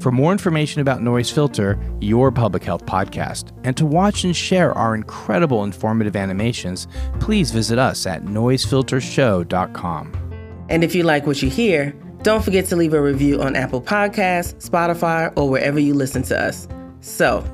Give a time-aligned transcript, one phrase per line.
[0.00, 4.72] For more information about Noise Filter, your public health podcast, and to watch and share
[4.72, 6.88] our incredible informative animations,
[7.20, 10.64] please visit us at noisefiltershow.com.
[10.70, 13.82] And if you like what you hear, don't forget to leave a review on Apple
[13.82, 16.66] Podcasts, Spotify, or wherever you listen to us.
[17.00, 17.44] So,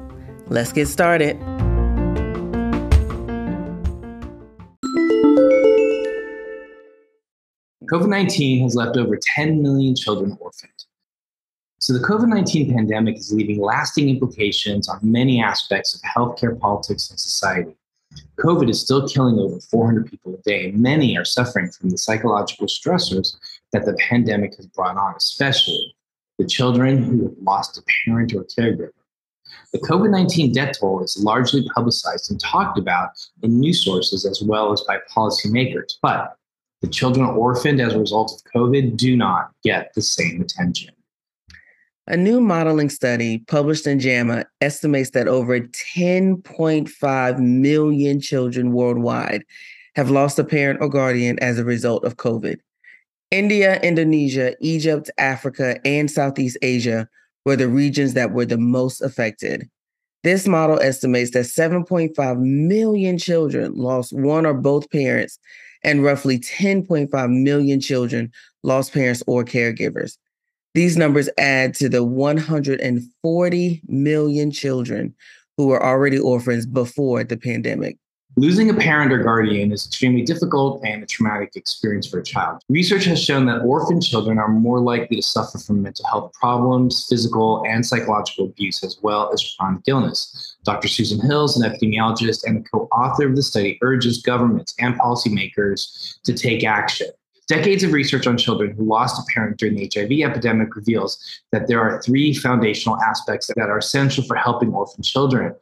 [0.46, 1.36] let's get started.
[7.90, 10.85] COVID 19 has left over 10 million children orphaned.
[11.78, 17.10] So, the COVID 19 pandemic is leaving lasting implications on many aspects of healthcare, politics,
[17.10, 17.76] and society.
[18.38, 22.66] COVID is still killing over 400 people a day, many are suffering from the psychological
[22.66, 23.36] stressors
[23.72, 25.94] that the pandemic has brought on, especially
[26.38, 28.90] the children who have lost a parent or caregiver.
[29.72, 33.10] The COVID 19 death toll is largely publicized and talked about
[33.42, 36.36] in news sources as well as by policymakers, but
[36.82, 40.95] the children orphaned as a result of COVID do not get the same attention.
[42.08, 49.42] A new modeling study published in JAMA estimates that over 10.5 million children worldwide
[49.96, 52.60] have lost a parent or guardian as a result of COVID.
[53.32, 57.08] India, Indonesia, Egypt, Africa, and Southeast Asia
[57.44, 59.68] were the regions that were the most affected.
[60.22, 65.40] This model estimates that 7.5 million children lost one or both parents,
[65.82, 68.30] and roughly 10.5 million children
[68.62, 70.18] lost parents or caregivers.
[70.76, 75.14] These numbers add to the 140 million children
[75.56, 77.96] who were already orphans before the pandemic.
[78.36, 82.60] Losing a parent or guardian is extremely difficult and a traumatic experience for a child.
[82.68, 87.06] Research has shown that orphan children are more likely to suffer from mental health problems,
[87.08, 90.58] physical and psychological abuse, as well as chronic illness.
[90.64, 90.88] Dr.
[90.88, 96.20] Susan Hillis, an epidemiologist and the co author of the study, urges governments and policymakers
[96.24, 97.08] to take action.
[97.48, 101.68] Decades of research on children who lost a parent during the HIV epidemic reveals that
[101.68, 105.54] there are three foundational aspects that are essential for helping orphan children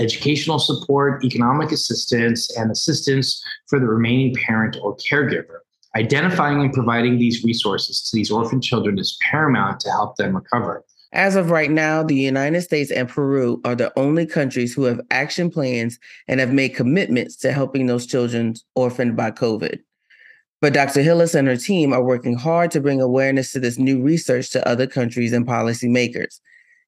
[0.00, 5.58] educational support, economic assistance, and assistance for the remaining parent or caregiver.
[5.96, 10.84] Identifying and providing these resources to these orphan children is paramount to help them recover.
[11.12, 15.00] As of right now, the United States and Peru are the only countries who have
[15.10, 15.98] action plans
[16.28, 19.80] and have made commitments to helping those children orphaned by COVID.
[20.60, 21.02] But Dr.
[21.02, 24.68] Hillis and her team are working hard to bring awareness to this new research to
[24.68, 26.40] other countries and policymakers.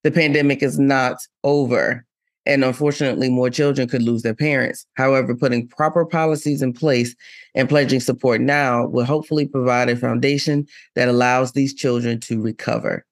[0.03, 2.05] The pandemic is not over,
[2.47, 4.87] and unfortunately, more children could lose their parents.
[4.95, 7.15] However, putting proper policies in place
[7.55, 10.67] and pledging support now will hopefully provide a foundation
[10.97, 13.05] that allows these children to recover.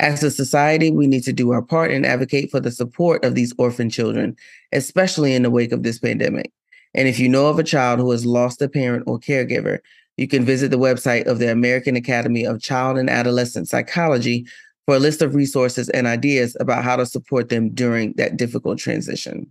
[0.00, 3.34] As a society, we need to do our part and advocate for the support of
[3.34, 4.34] these orphan children,
[4.72, 6.50] especially in the wake of this pandemic.
[6.94, 9.78] And if you know of a child who has lost a parent or caregiver,
[10.16, 14.46] you can visit the website of the American Academy of Child and Adolescent Psychology
[14.86, 18.78] for a list of resources and ideas about how to support them during that difficult
[18.78, 19.46] transition.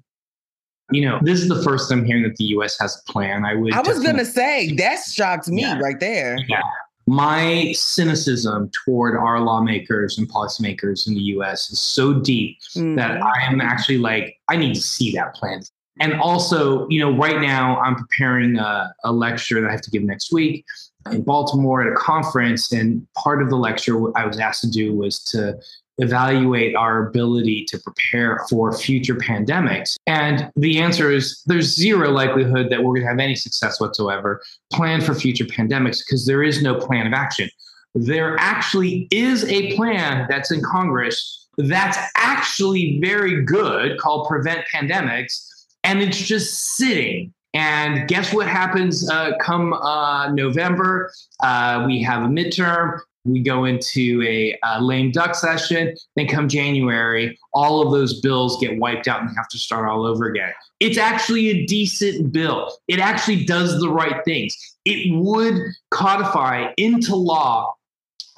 [0.92, 3.46] You know, this is the first I'm hearing that the US has a plan.
[3.46, 5.80] I would I was going to say, that shocked me Yeah.
[5.80, 6.38] right there.
[6.48, 6.62] Yeah.
[7.08, 12.82] My cynicism toward our lawmakers and policymakers in the US is so deep that
[13.20, 13.22] Mhm.
[13.24, 15.62] I am actually like, I need to see that plan.
[16.00, 19.92] And also, you know, right now I'm preparing a, a lecture that I have to
[19.92, 20.66] give next week
[21.12, 22.72] in Baltimore at a conference.
[22.72, 25.60] And part of the lecture I was asked to do was to
[26.00, 29.96] evaluate our ability to prepare for future pandemics.
[30.08, 34.42] And the answer is there's zero likelihood that we're going to have any success whatsoever
[34.72, 37.50] plan for future pandemics because there is no plan of action.
[37.96, 45.49] There actually is a plan that's in Congress that's actually very good called Prevent Pandemics,
[45.84, 47.34] and it's just sitting.
[47.54, 51.12] And guess what happens uh, come uh, November?
[51.42, 53.00] Uh, we have a midterm.
[53.26, 55.96] We go into a, lame duck session.
[56.16, 60.06] Then come January, all of those bills get wiped out and have to start all
[60.06, 60.52] over again.
[60.80, 62.72] It's actually a decent bill.
[62.88, 64.56] It actually does the right things.
[64.86, 65.56] It would
[65.92, 67.74] codify into law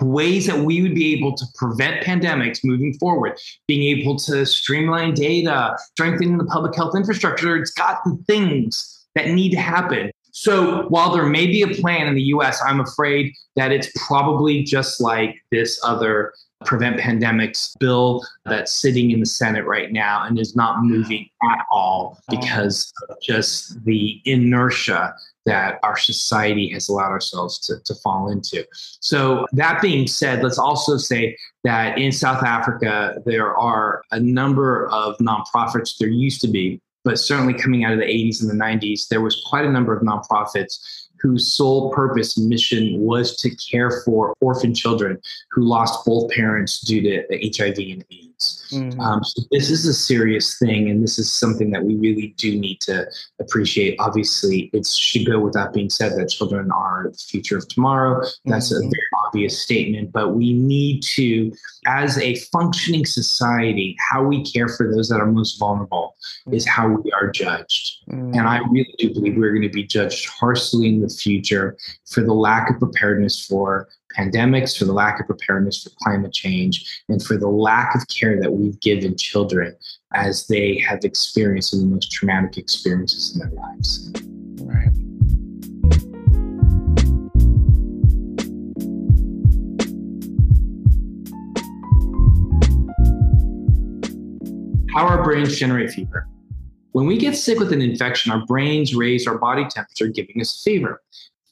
[0.05, 5.13] ways that we would be able to prevent pandemics moving forward, being able to streamline
[5.13, 7.55] data, strengthening the public health infrastructure.
[7.55, 10.11] It's got the things that need to happen.
[10.31, 14.63] So while there may be a plan in the US, I'm afraid that it's probably
[14.63, 16.33] just like this other
[16.65, 21.65] Prevent Pandemics bill that's sitting in the Senate right now and is not moving at
[21.71, 25.13] all because of just the inertia
[25.45, 28.63] that our society has allowed ourselves to, to fall into.
[28.99, 34.87] So, that being said, let's also say that in South Africa, there are a number
[34.89, 38.63] of nonprofits, there used to be, but certainly coming out of the 80s and the
[38.63, 44.01] 90s, there was quite a number of nonprofits whose sole purpose mission was to care
[44.03, 45.19] for orphan children
[45.51, 48.30] who lost both parents due to HIV and AIDS.
[48.71, 48.99] Mm-hmm.
[48.99, 52.57] Um, so this is a serious thing, and this is something that we really do
[52.57, 53.05] need to
[53.39, 53.95] appreciate.
[53.99, 58.21] Obviously, it should go without being said that children are the future of tomorrow.
[58.45, 58.87] That's mm-hmm.
[58.87, 61.51] a very obvious statement, but we need to,
[61.85, 66.15] as a functioning society, how we care for those that are most vulnerable
[66.45, 66.55] mm-hmm.
[66.55, 67.97] is how we are judged.
[68.09, 68.37] Mm-hmm.
[68.37, 72.21] And I really do believe we're going to be judged harshly in the future for
[72.21, 73.87] the lack of preparedness for
[74.17, 78.39] pandemics, for the lack of preparedness for climate change, and for the lack of care
[78.39, 79.75] that we've given children
[80.13, 84.11] as they have experienced the most traumatic experiences in their lives.
[84.61, 84.91] Right.
[94.93, 96.27] How our brains generate fever.
[96.91, 100.61] When we get sick with an infection, our brains raise our body temperature, giving us
[100.61, 101.01] fever.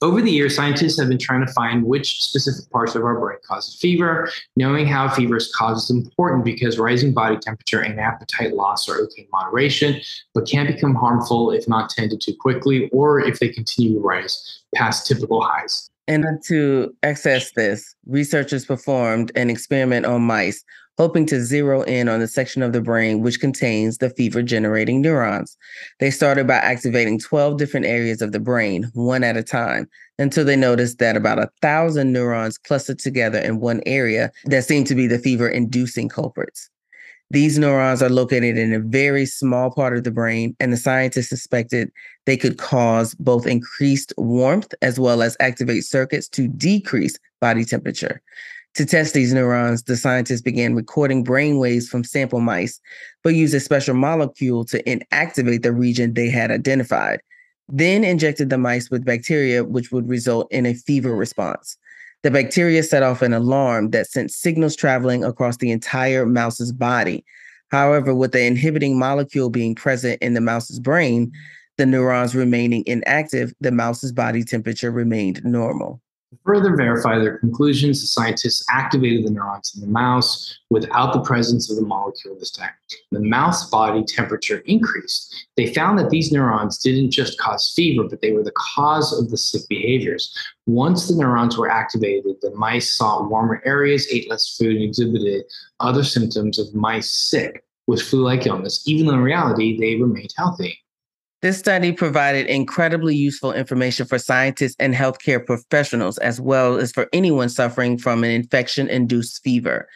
[0.01, 3.37] Over the years, scientists have been trying to find which specific parts of our brain
[3.45, 4.31] causes fever.
[4.55, 8.95] Knowing how fever is caused is important because rising body temperature and appetite loss are
[9.01, 9.99] okay in moderation,
[10.33, 14.61] but can become harmful if not tended to quickly or if they continue to rise
[14.73, 15.89] past typical highs.
[16.09, 20.63] And to access this, researchers performed an experiment on mice
[20.97, 25.01] hoping to zero in on the section of the brain which contains the fever generating
[25.01, 25.55] neurons.
[26.01, 30.43] They started by activating 12 different areas of the brain, one at a time, until
[30.43, 34.95] they noticed that about a thousand neurons clustered together in one area that seemed to
[34.95, 36.69] be the fever inducing culprits.
[37.31, 41.29] These neurons are located in a very small part of the brain, and the scientists
[41.29, 41.91] suspected
[42.25, 48.21] they could cause both increased warmth as well as activate circuits to decrease body temperature.
[48.75, 52.79] To test these neurons, the scientists began recording brain waves from sample mice,
[53.23, 57.21] but used a special molecule to inactivate the region they had identified.
[57.67, 61.77] Then injected the mice with bacteria, which would result in a fever response.
[62.23, 67.23] The bacteria set off an alarm that sent signals traveling across the entire mouse's body.
[67.69, 71.31] However, with the inhibiting molecule being present in the mouse's brain,
[71.77, 76.01] the neurons remaining inactive, the mouse's body temperature remained normal.
[76.31, 81.21] To further verify their conclusions, the scientists activated the neurons in the mouse without the
[81.21, 82.69] presence of the molecule this time.
[83.11, 85.47] The mouse body temperature increased.
[85.57, 89.31] They found that these neurons didn't just cause fever, but they were the cause of
[89.31, 90.31] the sick behaviors.
[90.67, 95.45] Once the neurons were activated, the mice sought warmer areas, ate less food, and exhibited
[95.79, 100.33] other symptoms of mice sick with flu like illness, even though in reality they remained
[100.37, 100.79] healthy.
[101.41, 107.07] This study provided incredibly useful information for scientists and healthcare professionals, as well as for
[107.13, 109.87] anyone suffering from an infection induced fever.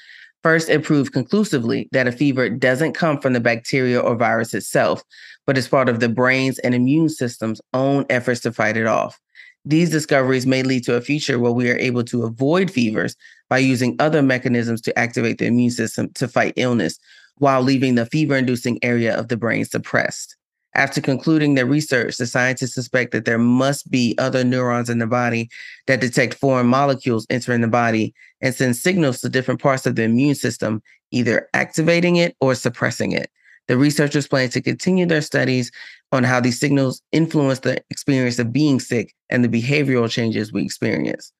[0.42, 5.04] First, it proved conclusively that a fever doesn't come from the bacteria or virus itself,
[5.46, 9.20] but is part of the brain's and immune system's own efforts to fight it off.
[9.66, 13.18] These discoveries may lead to a future where we are able to avoid fevers
[13.50, 17.00] by using other mechanisms to activate the immune system to fight illness
[17.38, 20.38] while leaving the fever inducing area of the brain suppressed.
[20.76, 25.06] After concluding their research, the scientists suspect that there must be other neurons in the
[25.06, 25.50] body
[25.86, 30.04] that detect foreign molecules entering the body and send signals to different parts of the
[30.04, 33.30] immune system, either activating it or suppressing it.
[33.68, 35.72] The researchers plan to continue their studies
[36.12, 40.64] on how these signals influence the experience of being sick and the behavioral changes we
[40.64, 41.32] experience.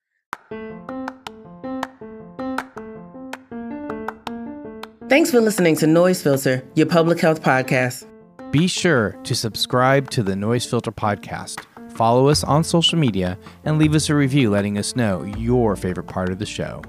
[5.10, 8.08] Thanks for listening to Noise Filter, your public health podcast.
[8.54, 13.80] Be sure to subscribe to the Noise Filter podcast, follow us on social media, and
[13.80, 16.84] leave us a review letting us know your favorite part of the show.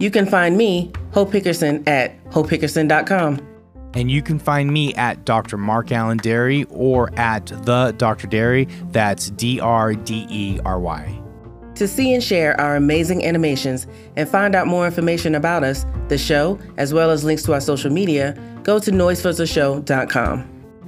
[0.00, 3.46] You can find me, Hope Hickerson, at hopehickerson.com.
[3.94, 5.56] And you can find me at Dr.
[5.56, 8.26] Mark Alain Dery or at the Dr.
[8.26, 8.68] Dery.
[8.90, 11.22] That's D R D E R Y.
[11.76, 16.18] To see and share our amazing animations and find out more information about us, the
[16.18, 20.53] show, as well as links to our social media, go to noisefiltershow.com.